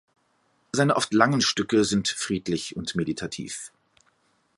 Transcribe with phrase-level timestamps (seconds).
[0.71, 3.71] Seine oft langen Stücke sind friedlich und meditativ.